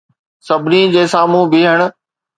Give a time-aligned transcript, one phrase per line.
[0.47, 1.85] سڀني جي سامهون بيهڻ